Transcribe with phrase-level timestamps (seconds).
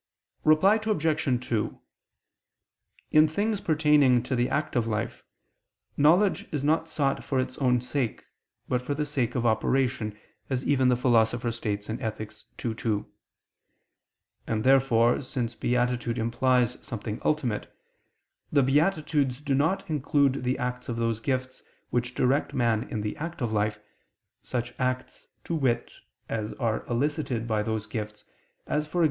[0.43, 1.47] Reply Obj.
[1.47, 1.79] 2:
[3.11, 5.23] In things pertaining to the active life,
[5.95, 8.23] knowledge is not sought for its own sake,
[8.67, 10.17] but for the sake of operation,
[10.49, 12.33] as even the Philosopher states (Ethic.
[12.65, 13.05] ii, 2).
[14.47, 17.71] And therefore, since beatitude implies something ultimate,
[18.51, 21.61] the beatitudes do not include the acts of those gifts
[21.91, 23.79] which direct man in the active life,
[24.41, 25.91] such acts, to wit,
[26.27, 28.25] as are elicited by those gifts,
[28.65, 28.99] as, e.g.